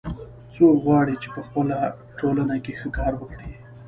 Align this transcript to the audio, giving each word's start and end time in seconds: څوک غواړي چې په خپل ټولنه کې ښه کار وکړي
څوک 0.53 0.75
غواړي 0.85 1.15
چې 1.21 1.27
په 1.35 1.41
خپل 1.47 1.67
ټولنه 2.19 2.55
کې 2.63 2.73
ښه 2.79 2.89
کار 2.97 3.13
وکړي 3.17 3.49